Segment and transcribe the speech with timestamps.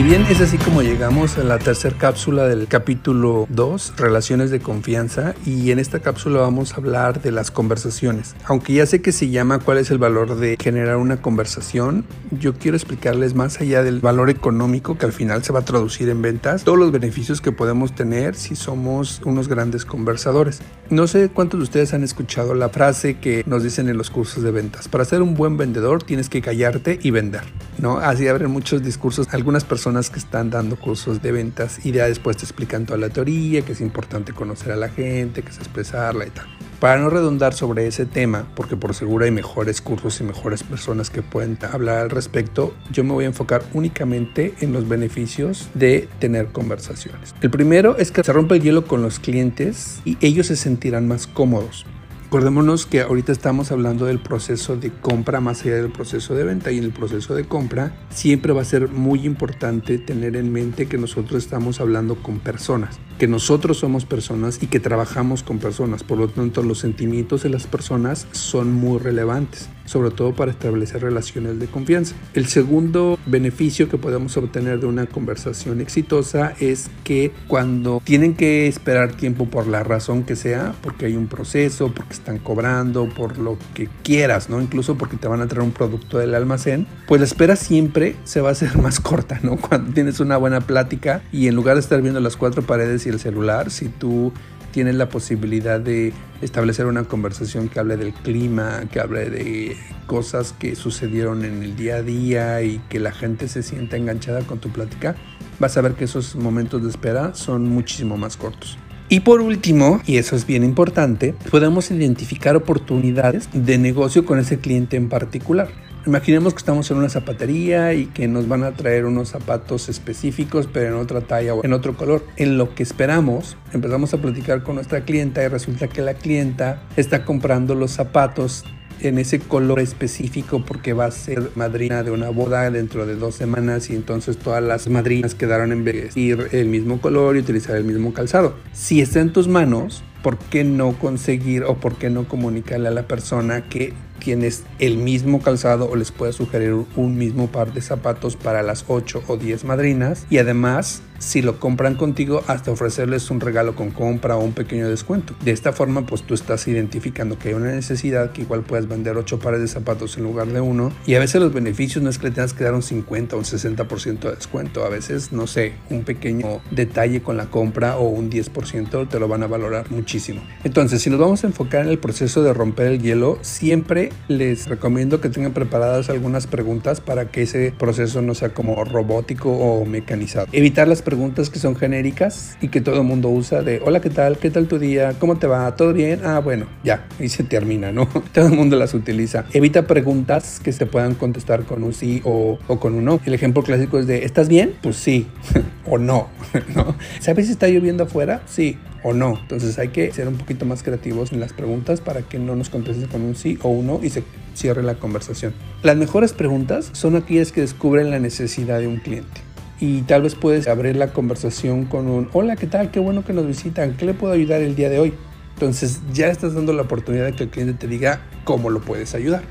[0.00, 4.58] Y bien, es así como llegamos a la tercera cápsula del capítulo 2, Relaciones de
[4.58, 8.34] Confianza, y en esta cápsula vamos a hablar de las conversaciones.
[8.46, 12.54] Aunque ya sé que se llama cuál es el valor de generar una conversación, yo
[12.54, 16.22] quiero explicarles más allá del valor económico que al final se va a traducir en
[16.22, 20.62] ventas, todos los beneficios que podemos tener si somos unos grandes conversadores.
[20.88, 24.42] No sé cuántos de ustedes han escuchado la frase que nos dicen en los cursos
[24.42, 24.88] de ventas.
[24.88, 27.42] Para ser un buen vendedor tienes que callarte y vender.
[27.80, 27.98] ¿No?
[27.98, 29.28] Así abren muchos discursos.
[29.32, 33.08] Algunas personas que están dando cursos de ventas y ya después te explican toda la
[33.08, 36.46] teoría, que es importante conocer a la gente, que es expresarla y tal.
[36.80, 41.10] Para no redundar sobre ese tema, porque por seguro hay mejores cursos y mejores personas
[41.10, 46.08] que pueden hablar al respecto, yo me voy a enfocar únicamente en los beneficios de
[46.20, 47.34] tener conversaciones.
[47.42, 51.06] El primero es que se rompe el hielo con los clientes y ellos se sentirán
[51.06, 51.84] más cómodos.
[52.30, 56.70] Acordémonos que ahorita estamos hablando del proceso de compra más allá del proceso de venta
[56.70, 60.86] y en el proceso de compra siempre va a ser muy importante tener en mente
[60.86, 66.04] que nosotros estamos hablando con personas, que nosotros somos personas y que trabajamos con personas,
[66.04, 71.02] por lo tanto los sentimientos de las personas son muy relevantes sobre todo para establecer
[71.02, 72.14] relaciones de confianza.
[72.34, 78.66] El segundo beneficio que podemos obtener de una conversación exitosa es que cuando tienen que
[78.66, 83.38] esperar tiempo por la razón que sea, porque hay un proceso, porque están cobrando, por
[83.38, 84.60] lo que quieras, ¿no?
[84.60, 88.40] Incluso porque te van a traer un producto del almacén, pues la espera siempre se
[88.40, 89.56] va a hacer más corta, ¿no?
[89.56, 93.08] Cuando tienes una buena plática y en lugar de estar viendo las cuatro paredes y
[93.08, 94.32] el celular, si tú
[94.70, 99.76] tienes la posibilidad de establecer una conversación que hable del clima, que hable de
[100.06, 104.42] cosas que sucedieron en el día a día y que la gente se sienta enganchada
[104.42, 105.16] con tu plática,
[105.58, 108.78] vas a ver que esos momentos de espera son muchísimo más cortos.
[109.08, 114.60] Y por último, y eso es bien importante, podemos identificar oportunidades de negocio con ese
[114.60, 115.68] cliente en particular.
[116.06, 120.66] Imaginemos que estamos en una zapatería y que nos van a traer unos zapatos específicos,
[120.72, 122.24] pero en otra talla o en otro color.
[122.36, 126.82] En lo que esperamos, empezamos a platicar con nuestra clienta y resulta que la clienta
[126.96, 128.64] está comprando los zapatos
[129.00, 133.34] en ese color específico porque va a ser madrina de una boda dentro de dos
[133.34, 137.84] semanas y entonces todas las madrinas quedaron en vestir el mismo color y utilizar el
[137.84, 138.54] mismo calzado.
[138.72, 142.92] Si está en tus manos, ¿por qué no conseguir o por qué no comunicarle a
[142.92, 147.80] la persona que tienes el mismo calzado o les puedes sugerir un mismo par de
[147.80, 150.26] zapatos para las 8 o 10 madrinas.
[150.30, 154.88] Y además si lo compran contigo hasta ofrecerles un regalo con compra o un pequeño
[154.88, 155.34] descuento.
[155.44, 159.16] De esta forma pues tú estás identificando que hay una necesidad que igual puedes vender
[159.16, 162.18] 8 pares de zapatos en lugar de uno y a veces los beneficios no es
[162.18, 165.46] que le tengas que dar un 50 o un 60% de descuento, a veces no
[165.46, 169.90] sé, un pequeño detalle con la compra o un 10% te lo van a valorar
[169.90, 170.42] muchísimo.
[170.64, 174.66] Entonces si nos vamos a enfocar en el proceso de romper el hielo, siempre les
[174.68, 179.84] recomiendo que tengan preparadas algunas preguntas para que ese proceso no sea como robótico o
[179.84, 180.46] mecanizado.
[180.52, 184.10] Evitar las preguntas que son genéricas y que todo el mundo usa de hola, ¿qué
[184.10, 184.38] tal?
[184.38, 185.14] ¿Qué tal tu día?
[185.18, 185.74] ¿Cómo te va?
[185.74, 186.20] ¿Todo bien?
[186.24, 188.06] Ah, bueno, ya, y se termina, ¿no?
[188.32, 189.44] Todo el mundo las utiliza.
[189.52, 193.18] Evita preguntas que se puedan contestar con un sí o, o con un no.
[193.26, 194.74] El ejemplo clásico es de ¿estás bien?
[194.82, 195.26] Pues sí
[195.84, 196.28] o no,
[196.76, 196.94] ¿no?
[197.18, 198.42] ¿Sabes si está lloviendo afuera?
[198.46, 199.36] Sí o no.
[199.40, 202.70] Entonces hay que ser un poquito más creativos en las preguntas para que no nos
[202.70, 204.22] contestes con un sí o un no y se
[204.54, 205.54] cierre la conversación.
[205.82, 209.49] Las mejores preguntas son aquellas que descubren la necesidad de un cliente.
[209.80, 212.90] Y tal vez puedes abrir la conversación con un hola, ¿qué tal?
[212.90, 213.96] Qué bueno que nos visitan.
[213.96, 215.14] ¿Qué le puedo ayudar el día de hoy?
[215.54, 219.14] Entonces ya estás dando la oportunidad de que el cliente te diga cómo lo puedes
[219.14, 219.42] ayudar.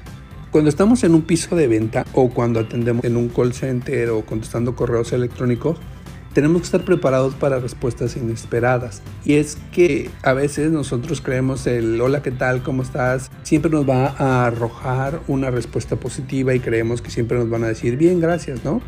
[0.51, 4.23] Cuando estamos en un piso de venta o cuando atendemos en un call center o
[4.23, 5.77] contestando correos electrónicos,
[6.33, 9.01] tenemos que estar preparados para respuestas inesperadas.
[9.25, 12.61] Y es que a veces nosotros creemos el hola, ¿qué tal?
[12.63, 13.31] ¿Cómo estás?
[13.43, 17.67] Siempre nos va a arrojar una respuesta positiva y creemos que siempre nos van a
[17.67, 18.81] decir bien, gracias, ¿no?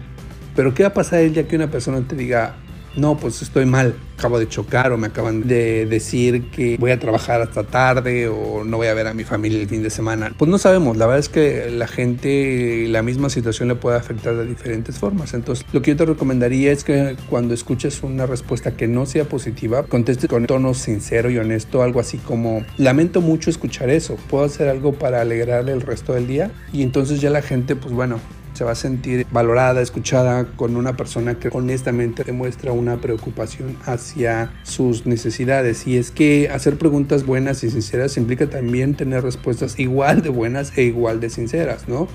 [0.56, 2.56] Pero ¿qué va a pasar el día que una persona te diga,
[2.96, 7.00] no, pues estoy mal, acabo de chocar o me acaban de decir que voy a
[7.00, 10.34] trabajar hasta tarde o no voy a ver a mi familia el fin de semana.
[10.38, 14.36] Pues no sabemos, la verdad es que la gente, la misma situación le puede afectar
[14.36, 15.34] de diferentes formas.
[15.34, 19.26] Entonces, lo que yo te recomendaría es que cuando escuches una respuesta que no sea
[19.26, 24.44] positiva, contestes con tono sincero y honesto, algo así como, lamento mucho escuchar eso, puedo
[24.44, 28.20] hacer algo para alegrarle el resto del día y entonces ya la gente, pues bueno,
[28.62, 34.54] se va a sentir valorada, escuchada con una persona que honestamente demuestra una preocupación hacia
[34.62, 35.88] sus necesidades.
[35.88, 40.78] Y es que hacer preguntas buenas y sinceras implica también tener respuestas igual de buenas
[40.78, 42.08] e igual de sinceras, ¿no?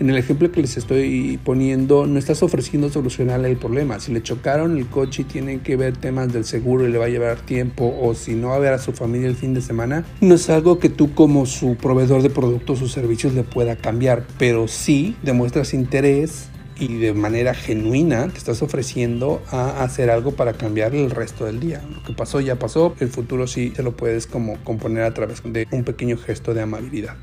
[0.00, 4.00] En el ejemplo que les estoy poniendo, no estás ofreciendo solucionarle el problema.
[4.00, 7.06] Si le chocaron el coche y tienen que ver temas del seguro y le va
[7.06, 9.60] a llevar tiempo, o si no va a ver a su familia el fin de
[9.60, 13.76] semana, no es algo que tú como su proveedor de productos o servicios le pueda
[13.76, 16.48] cambiar, pero sí demuestras interés
[16.78, 21.60] y de manera genuina te estás ofreciendo a hacer algo para cambiar el resto del
[21.60, 21.82] día.
[21.88, 25.42] Lo que pasó ya pasó, el futuro sí se lo puedes como componer a través
[25.44, 27.16] de un pequeño gesto de amabilidad.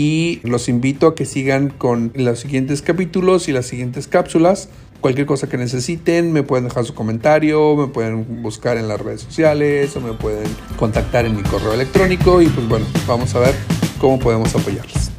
[0.00, 4.68] Y los invito a que sigan con los siguientes capítulos y las siguientes cápsulas.
[5.00, 9.22] Cualquier cosa que necesiten, me pueden dejar su comentario, me pueden buscar en las redes
[9.22, 10.46] sociales o me pueden
[10.76, 13.56] contactar en mi correo electrónico y pues bueno, vamos a ver
[13.98, 15.17] cómo podemos apoyarles.